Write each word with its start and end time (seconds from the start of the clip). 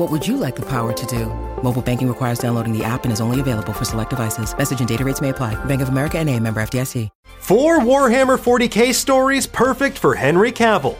What 0.00 0.10
would 0.10 0.26
you 0.26 0.38
like 0.38 0.56
the 0.56 0.62
power 0.62 0.94
to 0.94 1.06
do? 1.06 1.26
Mobile 1.62 1.82
banking 1.82 2.08
requires 2.08 2.38
downloading 2.38 2.72
the 2.72 2.82
app 2.82 3.04
and 3.04 3.12
is 3.12 3.20
only 3.20 3.38
available 3.38 3.74
for 3.74 3.84
select 3.84 4.08
devices. 4.08 4.56
Message 4.56 4.78
and 4.78 4.88
data 4.88 5.04
rates 5.04 5.20
may 5.20 5.28
apply. 5.28 5.62
Bank 5.66 5.82
of 5.82 5.90
America 5.90 6.18
and 6.18 6.26
a 6.30 6.40
member 6.40 6.62
FDIC. 6.62 7.10
Four 7.40 7.78
Warhammer 7.80 8.38
40k 8.38 8.94
stories 8.94 9.46
perfect 9.46 9.98
for 9.98 10.14
Henry 10.14 10.52
Cavill. 10.52 10.96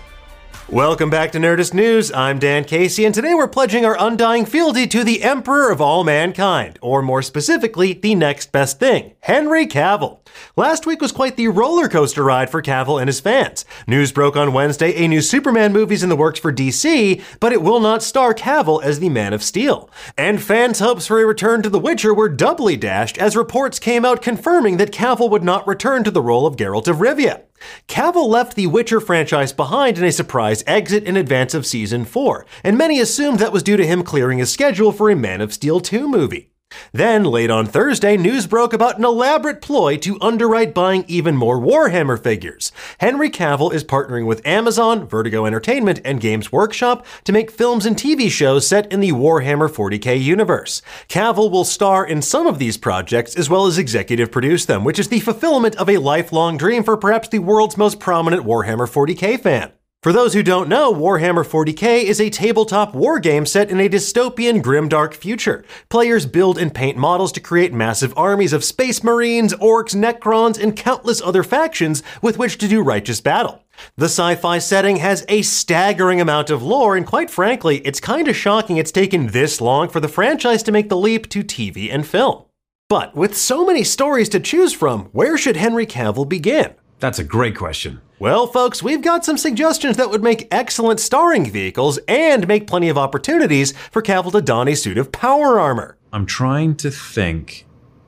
Welcome 0.71 1.11
back 1.11 1.33
to 1.33 1.41
Nerdist 1.41 1.75
News. 1.75 2.13
I'm 2.13 2.39
Dan 2.39 2.63
Casey, 2.63 3.05
and 3.05 3.13
today 3.13 3.35
we're 3.35 3.49
pledging 3.49 3.85
our 3.85 3.97
undying 3.99 4.47
fealty 4.47 4.87
to 4.87 5.03
the 5.03 5.25
Emperor 5.25 5.73
of 5.73 5.81
all 5.81 6.05
mankind, 6.05 6.79
or 6.81 7.03
more 7.03 7.23
specifically, 7.23 7.95
the 7.95 8.15
next 8.15 8.53
best 8.53 8.79
thing, 8.79 9.15
Henry 9.19 9.67
Cavill. 9.67 10.21
Last 10.55 10.87
week 10.87 11.01
was 11.01 11.11
quite 11.11 11.37
the 11.37 11.49
roller 11.49 11.89
coaster 11.89 12.23
ride 12.23 12.51
for 12.51 12.63
Cavill 12.63 13.01
and 13.01 13.09
his 13.09 13.19
fans. 13.19 13.65
News 13.89 14.13
broke 14.13 14.37
on 14.37 14.53
Wednesday 14.53 14.95
a 14.95 15.09
new 15.09 15.23
Superman 15.23 15.73
movie's 15.73 16.05
in 16.05 16.09
the 16.09 16.15
works 16.15 16.39
for 16.39 16.53
DC, 16.53 17.21
but 17.41 17.53
it 17.53 17.63
will 17.63 17.81
not 17.81 18.01
star 18.01 18.33
Cavill 18.33 18.81
as 18.81 19.01
the 19.01 19.09
Man 19.09 19.33
of 19.33 19.43
Steel. 19.43 19.91
And 20.17 20.41
fans' 20.41 20.79
hopes 20.79 21.05
for 21.05 21.21
a 21.21 21.27
return 21.27 21.63
to 21.63 21.69
The 21.69 21.81
Witcher 21.81 22.15
were 22.15 22.29
doubly 22.29 22.77
dashed 22.77 23.19
as 23.19 23.35
reports 23.35 23.81
came 23.81 24.05
out 24.05 24.23
confirming 24.23 24.77
that 24.77 24.93
Cavill 24.93 25.31
would 25.31 25.43
not 25.43 25.67
return 25.67 26.05
to 26.05 26.13
the 26.13 26.23
role 26.23 26.47
of 26.47 26.55
Geralt 26.55 26.87
of 26.87 26.99
Rivia. 26.99 27.43
Cavill 27.89 28.29
left 28.29 28.57
the 28.57 28.67
Witcher 28.67 29.01
franchise 29.01 29.53
behind 29.53 29.99
in 29.99 30.05
a 30.05 30.13
surprise 30.13 30.65
exit 30.67 31.05
in 31.05 31.17
advance 31.17 31.55
of 31.55 31.67
season 31.67 32.05
4, 32.05 32.47
and 32.65 32.77
many 32.77 33.01
assumed 33.01 33.39
that 33.39 33.53
was 33.53 33.63
due 33.63 33.77
to 33.77 33.87
him 33.87 34.03
clearing 34.03 34.39
his 34.39 34.53
schedule 34.53 34.93
for 34.93 35.11
a 35.11 35.17
Man 35.17 35.41
of 35.41 35.53
Steel 35.53 35.81
2 35.81 36.09
movie. 36.09 36.50
Then, 36.93 37.25
late 37.25 37.51
on 37.51 37.67
Thursday, 37.67 38.17
news 38.17 38.47
broke 38.47 38.73
about 38.73 38.99
an 38.99 39.05
elaborate 39.05 39.63
ploy 39.63 39.97
to 39.99 40.19
underwrite 40.21 40.75
buying 40.75 41.05
even 41.07 41.37
more 41.37 41.59
Warhammer 41.59 42.21
figures. 42.21 42.73
Henry 42.99 43.31
Cavill 43.31 43.73
is 43.73 43.85
partnering 43.85 44.27
with 44.27 44.47
Amazon, 44.47 45.07
Vertigo 45.07 45.47
Entertainment, 45.47 46.01
and 46.05 46.21
Games 46.21 46.51
Workshop 46.51 47.07
to 47.25 47.33
make 47.33 47.51
films 47.51 47.87
and 47.87 47.97
TV 47.97 48.31
shows 48.31 48.67
set 48.67 48.91
in 48.93 49.01
the 49.01 49.13
Warhammer 49.13 49.69
40k 49.69 50.21
universe. 50.21 50.83
Cavill 51.09 51.51
will 51.51 51.65
star 51.65 52.05
in 52.05 52.23
some 52.23 52.47
of 52.47 52.59
these 52.59 52.77
projects 52.77 53.37
as 53.37 53.49
well 53.49 53.67
as 53.67 53.79
executive 53.79 54.33
produce 54.33 54.65
them, 54.65 54.85
which 54.85 54.99
is 54.99 55.09
the 55.09 55.21
fulfillment 55.21 55.77
of 55.77 55.89
a 55.89 55.99
lifelong 55.99 56.57
dream 56.57 56.83
for 56.83 56.97
perhaps 56.97 57.29
the 57.29 57.39
world's 57.39 57.77
most 57.77 58.01
prominent 58.01 58.45
Warhammer 58.45 58.89
40k 58.89 59.41
fan. 59.41 59.73
For 60.03 60.15
those 60.15 60.33
who 60.33 60.43
don't 60.43 60.71
know, 60.71 60.95
Warhammer 60.95 61.45
40k 61.47 62.05
is 62.05 62.23
a 62.23 62.31
tabletop 62.31 62.95
war 62.95 63.21
game 63.21 63.45
set 63.45 63.69
in 63.69 63.79
a 63.81 63.89
dystopian, 63.89 64.63
grimdark 64.63 65.13
future. 65.13 65.63
Players 65.91 66.25
build 66.25 66.57
and 66.57 66.73
paint 66.73 66.97
models 66.97 67.33
to 67.33 67.41
create 67.41 67.75
massive 67.75 68.15
armies 68.17 68.55
of 68.55 68.65
space 68.65 69.05
marines, 69.05 69.53
orcs, 69.57 69.95
necrons, 69.95 70.59
and 70.59 70.75
countless 70.75 71.21
other 71.21 71.43
factions 71.43 72.03
with 72.23 72.39
which 72.39 72.57
to 72.57 72.67
do 72.67 72.81
righteous 72.81 73.21
battle. 73.21 73.63
The 73.99 74.07
sci 74.07 74.37
fi 74.37 74.57
setting 74.57 74.97
has 74.97 75.27
a 75.29 75.43
staggering 75.43 76.19
amount 76.19 76.49
of 76.49 76.63
lore, 76.63 76.97
and 76.97 77.07
quite 77.07 77.29
frankly, 77.29 77.81
it's 77.85 78.01
kinda 78.01 78.33
shocking 78.33 78.79
it's 78.79 78.91
taken 78.91 79.27
this 79.27 79.61
long 79.61 79.91
for 79.91 80.01
the 80.01 80.09
franchise 80.09 80.63
to 80.63 80.73
make 80.73 80.89
the 80.89 80.97
leap 80.97 81.29
to 81.29 81.45
TV 81.45 81.91
and 81.91 82.07
film. 82.07 82.45
But 82.89 83.15
with 83.15 83.37
so 83.37 83.67
many 83.67 83.85
stories 83.85 84.31
to 84.31 84.41
choose 84.41 84.73
from, 84.73 85.11
where 85.13 85.37
should 85.37 85.59
Henry 85.59 85.85
Cavill 85.85 86.27
begin? 86.27 86.73
That's 87.01 87.19
a 87.19 87.25
great 87.25 87.57
question. 87.57 88.01
Well, 88.19 88.47
folks, 88.47 88.83
we've 88.83 89.01
got 89.01 89.25
some 89.25 89.39
suggestions 89.39 89.97
that 89.97 90.11
would 90.11 90.23
make 90.23 90.47
excellent 90.51 91.01
starring 91.01 91.51
vehicles 91.51 91.99
and 92.07 92.47
make 92.47 92.67
plenty 92.67 92.91
of 92.91 92.99
opportunities 92.99 93.73
for 93.91 94.03
Cavill 94.03 94.33
to 94.33 94.43
don 94.43 94.69
a 94.69 94.77
suit 94.77 94.99
of 94.99 95.11
power 95.11 95.59
armor. 95.59 95.97
I'm 96.13 96.27
trying 96.27 96.77
to 96.77 96.91
think 96.91 97.67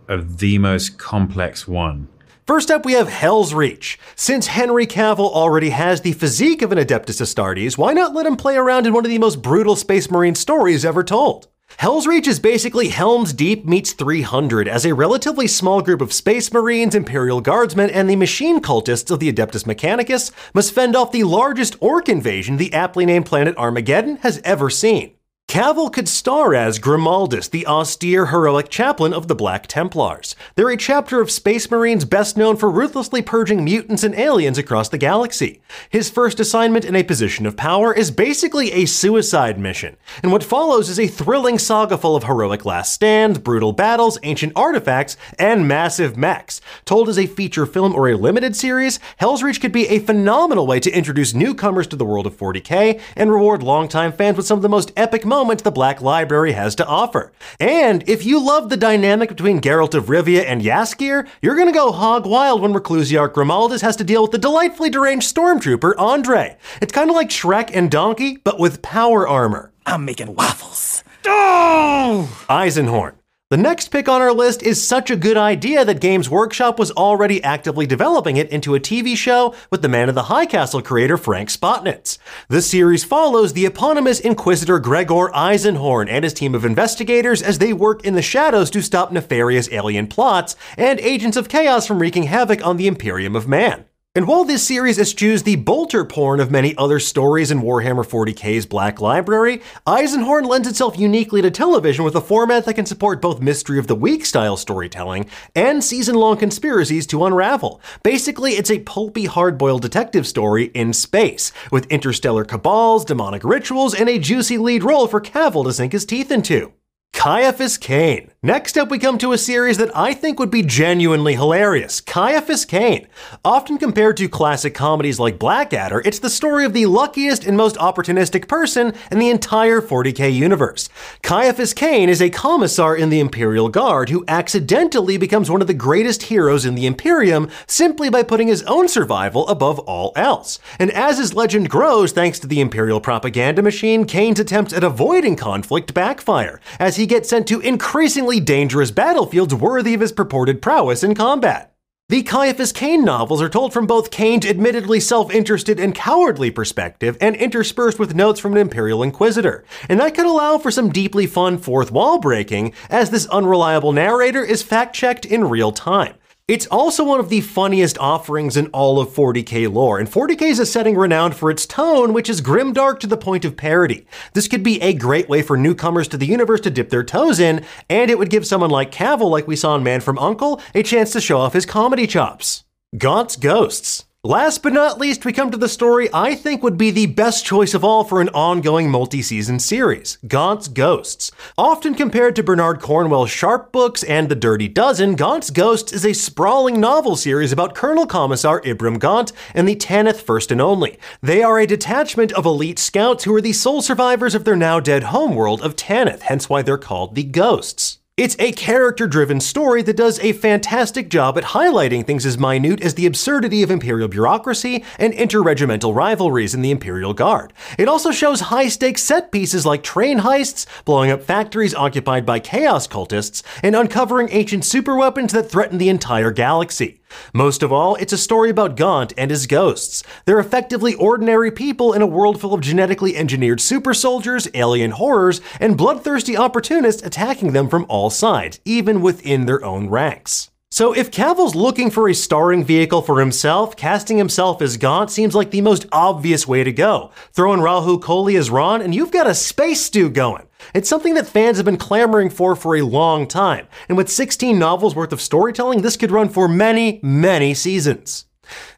of 0.09 0.39
the 0.39 0.59
most 0.59 0.99
complex 0.99 1.67
one. 1.67 2.09
First 2.47 2.71
up, 2.71 2.85
we 2.85 2.93
have 2.93 3.09
Helsreach. 3.09 3.97
Since 4.15 4.49
Henry 4.49 4.87
Cavill 4.87 5.31
already 5.31 5.71
has 5.71 6.03
the 6.03 6.13
physique 6.13 6.61
of 6.61 6.73
an 6.73 6.79
Adeptus 6.79 7.23
Astartes, 7.23 7.79
why 7.79 7.95
not 7.95 8.13
let 8.13 8.27
him 8.27 8.37
play 8.37 8.57
around 8.57 8.87
in 8.87 8.93
one 8.93 9.07
of 9.07 9.11
the 9.11 9.19
most 9.19 9.41
brutal 9.41 9.77
Space 9.77 10.11
Marine 10.11 10.35
stories 10.35 10.85
ever 10.85 11.03
told? 11.03 11.49
Helsreach 11.79 12.29
is 12.29 12.39
basically 12.39 12.89
Helm's 12.89 13.33
Deep 13.33 13.65
meets 13.65 13.93
300 13.93 14.69
as 14.69 14.85
a 14.85 14.95
relatively 14.95 15.47
small 15.47 15.81
group 15.81 16.01
of 16.01 16.13
Space 16.13 16.53
Marines, 16.53 16.95
Imperial 16.95 17.41
Guardsmen, 17.41 17.91
and 17.91 18.09
the 18.09 18.17
machine 18.17 18.61
cultists 18.61 19.11
of 19.11 19.21
the 19.21 19.33
Adeptus 19.33 19.65
Mechanicus 19.65 20.31
must 20.55 20.73
fend 20.73 20.95
off 20.95 21.13
the 21.13 21.25
largest 21.25 21.77
orc 21.81 22.09
invasion 22.09 22.57
the 22.57 22.73
aptly 22.73 23.07
named 23.07 23.27
planet 23.27 23.57
Armageddon 23.57 24.17
has 24.19 24.41
ever 24.45 24.71
seen. 24.71 25.15
Cavill 25.53 25.93
could 25.93 26.09
star 26.09 26.55
as 26.55 26.79
Grimaldus, 26.79 27.51
the 27.51 27.67
austere, 27.67 28.25
heroic 28.25 28.71
chaplain 28.71 29.13
of 29.13 29.29
the 29.29 29.35
Black 29.35 29.67
Templars. 29.67 30.35
They're 30.55 30.71
a 30.71 30.79
chapter 30.79 31.21
of 31.21 31.31
Space 31.31 31.71
Marines 31.71 32.07
best 32.07 32.39
known 32.39 32.57
for 32.57 32.71
ruthlessly 32.71 33.21
purging 33.21 33.63
mutants 33.63 34.03
and 34.03 34.15
aliens 34.15 34.57
across 34.57 34.89
the 34.89 34.97
galaxy. 34.97 35.61
His 35.91 36.09
first 36.09 36.41
assignment 36.41 36.87
in 36.87 36.97
a 36.97 37.03
position 37.03 37.45
of 37.45 37.59
power 37.59 37.93
is 37.93 38.11
basically 38.11 38.73
a 38.73 38.87
suicide 38.87 39.59
mission, 39.59 39.99
and 40.23 40.33
what 40.33 40.43
follows 40.43 40.89
is 40.89 40.99
a 40.99 41.07
thrilling 41.07 41.59
saga 41.59 41.99
full 41.99 42.17
of 42.17 42.25
heroic 42.25 42.65
last 42.65 42.95
stands, 42.95 43.39
brutal 43.39 43.75
battles, 43.75 44.19
ancient 44.23 44.55
artifacts, 44.57 45.19
and 45.39 45.69
massive 45.69 46.17
mechs. 46.17 46.63
Told 46.87 47.11
as 47.11 47.19
a 47.19 47.27
feature 47.27 47.67
film 47.67 47.95
or 47.95 48.09
a 48.09 48.17
limited 48.17 48.57
series, 48.57 48.99
Helsreach 49.21 49.61
could 49.61 49.73
be 49.73 49.87
a 49.89 49.99
phenomenal 49.99 50.67
way 50.67 50.81
to 50.81 50.91
introduce 50.91 51.35
newcomers 51.35 51.89
to 51.89 51.97
the 51.97 52.07
world 52.07 52.27
of 52.27 52.39
40k 52.39 52.99
and 53.17 53.31
reward 53.31 53.63
longtime 53.63 54.13
fans 54.13 54.39
with 54.39 54.47
some 54.47 54.59
of 54.59 54.63
the 54.63 54.69
most 54.71 54.91
epic 54.97 55.27
moments 55.27 55.42
moment 55.43 55.65
the 55.65 55.73
Black 55.73 56.01
Library 56.01 56.53
has 56.53 56.77
to 56.77 56.87
offer. 56.87 57.33
And 57.59 58.09
if 58.09 58.25
you 58.25 58.39
love 58.39 58.69
the 58.69 58.77
dynamic 58.77 59.29
between 59.29 59.61
Geralt 59.61 59.93
of 59.93 60.07
Rivia 60.07 60.45
and 60.47 60.63
Jaskier, 60.63 61.27
you're 61.41 61.57
gonna 61.57 61.73
go 61.73 61.91
hog 61.91 62.27
wild 62.27 62.61
when 62.63 62.73
Reclusiarch 62.73 63.33
Grimaldus 63.33 63.81
has 63.81 63.97
to 63.97 64.05
deal 64.05 64.23
with 64.23 64.31
the 64.31 64.39
delightfully 64.39 64.89
deranged 64.89 65.35
stormtrooper 65.35 65.95
Andre. 65.99 66.57
It's 66.81 66.93
kind 66.93 67.11
of 67.11 67.17
like 67.17 67.31
Shrek 67.31 67.71
and 67.75 67.91
Donkey, 67.91 68.37
but 68.45 68.61
with 68.61 68.83
power 68.83 69.27
armor. 69.27 69.73
I'm 69.85 70.05
making 70.05 70.37
waffles. 70.37 71.03
Oh! 71.27 72.45
Eisenhorn. 72.49 73.15
The 73.53 73.59
next 73.59 73.89
pick 73.89 74.09
on 74.09 74.23
our 74.23 74.33
list 74.33 74.63
is 74.63 74.83
such 74.83 75.11
a 75.11 75.15
good 75.15 75.37
idea 75.37 75.85
that 75.85 76.01
Games 76.01 76.31
Workshop 76.31 76.79
was 76.79 76.91
already 76.93 77.45
actively 77.45 77.87
developing 77.87 78.39
it 78.39 78.49
into 78.49 78.75
a 78.75 78.81
TV 78.81 79.15
show 79.15 79.55
with 79.69 79.83
the 79.83 79.91
Man 79.91 80.09
of 80.09 80.15
the 80.15 80.23
High 80.23 80.47
Castle 80.47 80.81
creator 80.81 81.19
Frank 81.19 81.51
Spotnitz. 81.51 82.17
The 82.49 82.63
series 82.63 83.05
follows 83.05 83.53
the 83.53 83.67
eponymous 83.67 84.21
Inquisitor 84.21 84.79
Gregor 84.79 85.31
Eisenhorn 85.35 86.09
and 86.09 86.25
his 86.25 86.33
team 86.33 86.55
of 86.55 86.65
investigators 86.65 87.43
as 87.43 87.59
they 87.59 87.75
work 87.75 88.07
in 88.07 88.15
the 88.15 88.23
shadows 88.23 88.71
to 88.71 88.81
stop 88.81 89.13
nefarious 89.13 89.71
alien 89.71 90.07
plots 90.07 90.57
and 90.79 90.99
agents 91.01 91.37
of 91.37 91.51
chaos 91.51 91.87
from 91.87 91.99
wreaking 91.99 92.23
havoc 92.23 92.67
on 92.67 92.79
the 92.79 92.87
Imperium 92.87 93.37
of 93.37 93.47
Man. 93.47 93.85
And 94.15 94.29
while 94.29 94.45
this 94.45 94.67
series 94.67 94.99
eschews 94.99 95.43
the 95.43 95.57
bolter 95.57 96.05
porn 96.05 96.39
of 96.39 96.51
many 96.51 96.77
other 96.77 97.01
stories 97.01 97.51
in 97.51 97.63
Warhammer 97.63 98.07
40k's 98.07 98.67
Black 98.67 99.01
Library, 99.01 99.63
Eisenhorn 99.87 100.47
lends 100.47 100.69
itself 100.69 100.99
uniquely 100.99 101.41
to 101.41 101.51
television 101.51 102.05
with 102.05 102.15
a 102.15 102.21
format 102.21 102.67
that 102.67 102.75
can 102.75 102.85
support 102.85 103.23
both 103.23 103.41
Mystery 103.41 103.79
of 103.79 103.87
the 103.87 103.95
Week 103.95 104.27
style 104.27 104.59
storytelling 104.59 105.31
and 105.55 105.83
season 105.83 106.15
long 106.15 106.37
conspiracies 106.37 107.07
to 107.07 107.25
unravel. 107.25 107.81
Basically, 108.03 108.53
it's 108.53 108.71
a 108.71 108.81
pulpy, 108.81 109.25
hard 109.25 109.57
boiled 109.57 109.81
detective 109.81 110.27
story 110.27 110.65
in 110.75 110.93
space, 110.93 111.51
with 111.71 111.87
interstellar 111.87 112.45
cabals, 112.45 113.07
demonic 113.07 113.43
rituals, 113.43 113.95
and 113.95 114.11
a 114.11 114.19
juicy 114.19 114.59
lead 114.59 114.85
role 114.85 115.07
for 115.07 115.23
Cavill 115.23 115.65
to 115.65 115.73
sink 115.73 115.93
his 115.93 116.05
teeth 116.05 116.31
into. 116.31 116.75
Caiaphas 117.15 117.79
Cain. 117.79 118.32
Next 118.45 118.77
up, 118.77 118.91
we 118.91 118.99
come 118.99 119.19
to 119.19 119.31
a 119.31 119.39
series 119.39 119.79
that 119.79 119.97
I 119.97 120.15
think 120.15 120.41
would 120.41 120.51
be 120.51 120.65
genuinely 120.65 121.35
hilarious 121.35 122.01
Caiaphas 122.01 122.65
Cain. 122.65 123.07
Often 123.45 123.79
compared 123.79 124.17
to 124.17 124.29
classic 124.29 124.75
comedies 124.75 125.21
like 125.21 125.39
Blackadder, 125.39 126.03
it's 126.05 126.19
the 126.19 126.29
story 126.29 126.65
of 126.65 126.73
the 126.73 126.87
luckiest 126.87 127.47
and 127.47 127.57
most 127.57 127.77
opportunistic 127.77 128.49
person 128.49 128.95
in 129.13 129.21
the 129.21 129.31
entire 129.31 129.81
40k 129.81 130.35
universe. 130.35 130.89
Caiaphas 131.23 131.73
Cain 131.73 132.09
is 132.09 132.21
a 132.21 132.31
commissar 132.31 132.97
in 132.97 133.11
the 133.11 133.21
Imperial 133.21 133.69
Guard 133.69 134.09
who 134.09 134.25
accidentally 134.27 135.17
becomes 135.17 135.49
one 135.49 135.61
of 135.61 135.69
the 135.69 135.73
greatest 135.73 136.25
heroes 136.25 136.65
in 136.65 136.75
the 136.75 136.87
Imperium 136.87 137.49
simply 137.69 138.11
by 138.11 138.25
putting 138.25 138.49
his 138.49 138.65
own 138.65 138.89
survival 138.89 139.47
above 139.47 139.79
all 139.79 140.13
else. 140.17 140.59
And 140.81 140.91
as 140.91 141.19
his 141.19 141.33
legend 141.33 141.71
grows 141.71 142.11
thanks 142.11 142.41
to 142.41 142.49
the 142.49 142.61
Imperial 142.61 143.01
propaganda 143.01 143.63
machine, 143.63 144.05
Cain's 144.05 144.41
attempts 144.41 144.73
at 144.73 144.83
avoiding 144.83 145.37
conflict 145.37 145.95
backfire, 145.95 146.61
as 146.81 146.97
he 146.97 147.07
gets 147.07 147.29
sent 147.29 147.47
to 147.47 147.61
increasingly 147.61 148.32
dangerous 148.41 148.91
battlefields 148.91 149.55
worthy 149.55 149.95
of 149.95 150.01
his 150.01 150.13
purported 150.13 150.63
prowess 150.63 151.03
in 151.03 151.15
combat. 151.15 151.73
The 152.09 152.23
Caiaphas 152.23 152.73
Cain 152.73 153.07
novels 153.07 153.41
are 153.41 153.49
told 153.49 153.73
from 153.73 153.87
both 153.87 154.11
Cain's 154.11 154.45
admittedly 154.45 155.01
self 155.01 155.33
interested 155.33 155.81
and 155.81 155.95
cowardly 155.95 156.51
perspective 156.51 157.17
and 157.23 157.35
interspersed 157.37 157.99
with 157.99 158.15
notes 158.15 158.39
from 158.39 158.53
an 158.53 158.59
Imperial 158.59 159.03
Inquisitor, 159.03 159.65
and 159.89 159.99
that 159.99 160.15
could 160.15 160.27
allow 160.27 160.59
for 160.59 160.71
some 160.71 160.91
deeply 160.91 161.27
fun 161.27 161.57
fourth 161.57 161.91
wall 161.91 162.19
breaking, 162.19 162.75
as 162.91 163.09
this 163.09 163.27
unreliable 163.29 163.93
narrator 163.93 164.45
is 164.45 164.63
fact 164.63 164.95
checked 164.95 165.25
in 165.25 165.49
real 165.49 165.73
time. 165.73 166.15
It's 166.49 166.67
also 166.67 167.05
one 167.05 167.21
of 167.21 167.29
the 167.29 167.41
funniest 167.41 167.97
offerings 167.99 168.57
in 168.57 168.67
all 168.69 168.99
of 168.99 169.11
40k 169.11 169.73
lore, 169.73 170.01
and 170.01 170.11
40k 170.11 170.43
is 170.43 170.59
a 170.59 170.67
setting 170.67 170.97
renowned 170.97 171.37
for 171.37 171.53
its 171.53 171.67
tone, 171.67 172.13
which 172.13 172.29
is 172.29 172.41
grimdark 172.41 172.99
to 172.99 173.07
the 173.07 173.17
point 173.17 173.45
of 173.45 173.57
parody. 173.57 174.09
This 174.35 174.49
could 174.49 174.65
be 174.65 174.83
a 174.83 174.93
great 174.93 175.29
way 175.29 175.43
for 175.43 175.57
newcomers 175.57 176.09
to 176.09 176.17
the 176.17 176.27
universe 176.27 176.61
to 176.63 176.71
dip 176.71 176.91
their 176.91 177.05
toes 177.05 177.39
in, 177.39 177.65
and 177.89 178.11
it 178.11 178.19
would 178.19 178.29
give 178.29 178.45
someone 178.45 178.71
like 178.71 178.91
Cavill, 178.91 179.31
like 179.31 179.47
we 179.47 179.55
saw 179.55 179.77
in 179.77 179.85
Man 179.85 180.01
from 180.01 180.19
Uncle, 180.19 180.61
a 180.75 180.83
chance 180.83 181.13
to 181.13 181.21
show 181.21 181.39
off 181.39 181.53
his 181.53 181.65
comedy 181.65 182.09
chops. 182.09 182.65
Gaunt's 182.99 183.37
Ghosts. 183.37 184.07
Last 184.25 184.63
but 184.63 184.73
not 184.73 185.01
least, 185.01 185.25
we 185.25 185.33
come 185.33 185.51
to 185.51 185.57
the 185.57 185.69
story 185.69 186.09
I 186.15 186.37
think 186.37 186.63
would 186.63 186.79
be 186.79 186.93
the 186.93 187.07
best 187.07 187.45
choice 187.45 187.75
of 187.75 187.83
all 187.83 188.05
for 188.05 188.21
an 188.21 188.29
ongoing 188.29 188.89
multi 188.89 189.21
season 189.21 189.59
series 189.59 190.17
Gaunt's 190.29 190.69
Ghosts. 190.69 191.33
Often 191.59 191.97
compared 191.97 192.37
to 192.37 192.45
Bernard 192.45 192.81
Cornwell's 192.81 193.33
Sharpe 193.33 193.73
books 193.73 194.05
and 194.05 194.29
The 194.29 194.37
Dirty 194.37 194.69
Dozen, 194.69 195.17
Gaunt's 195.17 195.51
Ghosts 195.51 195.93
is 195.93 196.07
a 196.07 196.13
sprawling 196.13 196.79
novel 196.79 197.17
series 197.17 197.51
about 197.51 197.75
Colonel 197.75 198.07
Commissar 198.07 198.61
Ibram 198.61 199.01
Gaunt 199.01 199.33
and 199.55 199.67
the 199.67 199.75
Tanith 199.75 200.23
First 200.23 200.53
and 200.53 200.61
Only. 200.61 201.01
They 201.21 201.43
are 201.43 201.59
a 201.59 201.67
detachment 201.67 202.31
of 202.31 202.47
elite 202.47 202.79
scouts 202.79 203.25
who 203.25 203.35
are 203.35 203.41
the 203.41 203.53
sole 203.53 203.83
survivors 203.83 204.37
of 204.37 204.45
their 204.45 204.55
now 204.55 204.79
dead 204.79 205.03
homeworld 205.03 205.63
of 205.63 205.75
Tanith, 205.75 206.23
hence 206.23 206.49
why 206.49 206.63
they're 206.63 206.79
called 206.79 207.17
the 207.17 207.25
Ghosts. 207.25 207.99
It's 208.19 208.37
a 208.39 208.53
character 208.53 209.07
driven 209.07 209.41
story 209.41 209.81
that 209.85 209.97
does 209.97 210.21
a 210.21 210.35
fantastic 210.35 211.09
job 211.09 211.39
at 211.39 211.45
highlighting 211.45 212.07
things 212.07 212.27
as 212.27 212.37
minute 212.37 212.83
as 212.83 212.93
the 212.93 213.07
absurdity 213.07 213.63
of 213.63 213.71
Imperial 213.71 214.07
bureaucracy 214.07 214.85
and 214.99 215.15
interregimental 215.15 215.95
rivalries 215.95 216.53
in 216.53 216.61
the 216.61 216.71
Imperial 216.71 217.15
Guard. 217.15 217.55
It 217.79 217.89
also 217.89 218.11
shows 218.11 218.41
high 218.41 218.69
stakes 218.69 219.03
set 219.03 219.33
pieces 219.33 219.65
like 219.65 219.83
train 219.83 220.19
heists, 220.19 220.67
blowing 220.85 221.11
up 221.11 221.23
factories 221.23 221.75
occupied 221.75 222.27
by 222.27 222.39
chaos 222.39 222.87
cultists, 222.87 223.43
and 223.63 223.75
uncovering 223.75 224.29
ancient 224.31 224.65
superweapons 224.65 225.31
that 225.31 225.51
threaten 225.51 225.79
the 225.79 225.89
entire 225.89 226.33
galaxy. 226.33 227.02
Most 227.33 227.63
of 227.63 227.73
all, 227.73 227.97
it's 227.97 228.13
a 228.13 228.19
story 228.19 228.51
about 228.51 228.77
Gaunt 228.77 229.13
and 229.19 229.31
his 229.31 229.47
ghosts. 229.47 230.05
They're 230.25 230.39
effectively 230.39 230.95
ordinary 230.95 231.51
people 231.51 231.93
in 231.93 232.03
a 232.03 232.07
world 232.07 232.41
full 232.41 232.55
of 232.55 232.61
genetically 232.61 233.17
engineered 233.17 233.61
super 233.61 233.95
soldiers, 233.95 234.49
alien 234.55 234.93
horrors, 234.93 235.41
and 235.59 235.77
bloodthirsty 235.77 236.37
opportunists 236.37 237.03
attacking 237.03 237.53
them 237.53 237.69
from 237.69 237.87
all 237.89 238.11
sides, 238.11 238.61
even 238.65 239.03
within 239.03 239.47
their 239.47 239.65
own 239.65 239.89
ranks. 239.89 240.52
So, 240.73 240.95
if 240.95 241.11
Cavill's 241.11 241.55
looking 241.55 241.91
for 241.91 242.09
a 242.09 242.15
starring 242.15 242.65
vehicle 242.65 243.03
for 243.03 243.21
himself, 243.21 243.77
casting 243.77 244.17
himself 244.17 244.63
as 244.63 244.79
Gaunt 244.79 245.11
seems 245.11 245.35
like 245.35 245.51
the 245.51 245.61
most 245.61 245.85
obvious 245.93 246.49
way 246.49 246.65
to 246.65 246.73
go. 246.73 247.11
Throw 247.35 247.53
in 247.53 247.61
Rahul 247.61 248.01
Kohli 248.01 248.39
as 248.39 248.49
Rawne, 248.49 248.81
and 248.83 248.95
you've 248.95 249.11
got 249.11 249.27
a 249.27 249.35
space 249.35 249.83
stew 249.83 250.09
going. 250.09 250.49
It's 250.75 250.89
something 250.89 251.13
that 251.13 251.27
fans 251.27 251.59
have 251.59 251.67
been 251.67 251.77
clamoring 251.77 252.31
for 252.31 252.57
for 252.57 252.75
a 252.75 252.81
long 252.81 253.29
time, 253.29 253.69
and 253.87 253.99
with 253.99 254.09
16 254.09 254.59
novels 254.59 254.97
worth 254.97 255.13
of 255.13 255.21
storytelling, 255.21 255.83
this 255.83 255.99
could 255.99 256.11
run 256.11 256.31
for 256.31 256.49
many, 256.49 257.01
many 257.03 257.53
seasons. 257.53 258.25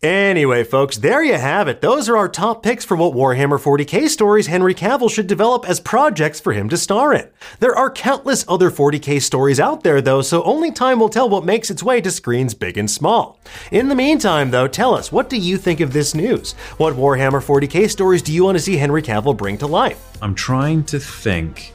Anyway, 0.03 0.65
folks, 0.65 0.99
there 0.99 1.23
you 1.25 1.35
have 1.35 1.67
it. 1.69 1.81
Those 1.81 2.09
are 2.09 2.17
our 2.17 2.29
top 2.29 2.63
picks 2.63 2.85
for 2.85 2.97
what 2.97 3.15
Warhammer 3.15 3.59
40k 3.59 4.09
stories 4.09 4.47
Henry 4.47 4.75
Cavill 4.75 5.11
should 5.11 5.27
develop 5.27 5.69
as 5.69 5.81
projects 5.81 6.41
for 6.41 6.53
him 6.53 6.69
to 6.69 6.77
star 6.77 7.15
in. 7.15 7.29
There 7.61 7.75
are 7.75 7.91
countless 7.91 8.45
other 8.47 8.71
40k 8.71 9.23
stories 9.23 9.59
out 9.59 9.83
there, 9.83 10.01
though, 10.01 10.21
so 10.23 10.43
only 10.43 10.71
time 10.71 11.01
will 11.01 11.09
tell 11.09 11.29
what 11.29 11.45
makes 11.45 11.71
its 11.71 11.83
way 11.83 12.01
to 12.03 12.11
screens 12.11 12.55
big 12.55 12.77
and 12.77 12.91
small. 12.91 13.41
In 13.71 13.89
the 13.89 13.95
meantime, 13.95 14.51
though, 14.51 14.69
tell 14.69 14.95
us, 14.95 15.11
what 15.11 15.31
do 15.31 15.37
you 15.37 15.57
think 15.57 15.81
of 15.81 15.93
this 15.93 16.15
news? 16.15 16.53
What 16.77 16.95
Warhammer 16.95 17.43
40k 17.43 17.89
stories 17.89 18.23
do 18.23 18.33
you 18.33 18.45
want 18.45 18.57
to 18.59 18.63
see 18.63 18.77
Henry 18.77 19.03
Cavill 19.03 19.37
bring 19.37 19.57
to 19.59 19.67
life? 19.67 20.19
I'm 20.21 20.35
trying 20.35 20.85
to 20.85 20.99
think 20.99 21.73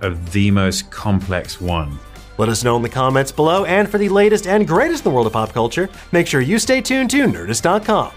of 0.00 0.32
the 0.32 0.50
most 0.50 0.90
complex 0.90 1.60
one. 1.60 1.98
Let 2.40 2.48
us 2.48 2.64
know 2.64 2.74
in 2.74 2.80
the 2.80 2.88
comments 2.88 3.30
below, 3.30 3.66
and 3.66 3.86
for 3.86 3.98
the 3.98 4.08
latest 4.08 4.46
and 4.46 4.66
greatest 4.66 5.04
in 5.04 5.10
the 5.10 5.14
world 5.14 5.26
of 5.26 5.34
pop 5.34 5.52
culture, 5.52 5.90
make 6.10 6.26
sure 6.26 6.40
you 6.40 6.58
stay 6.58 6.80
tuned 6.80 7.10
to 7.10 7.26
Nerdist.com. 7.26 8.12